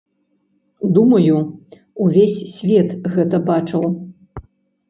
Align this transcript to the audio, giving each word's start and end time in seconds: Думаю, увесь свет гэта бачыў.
Думаю, 0.95 1.35
увесь 2.05 2.39
свет 2.57 2.97
гэта 3.19 3.43
бачыў. 3.51 3.85